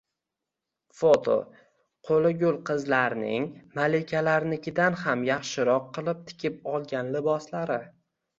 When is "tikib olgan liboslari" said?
6.33-7.79